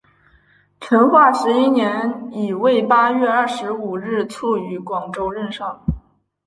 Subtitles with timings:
[0.79, 5.79] 成化十一年乙未八月二十五日卒于广州任上。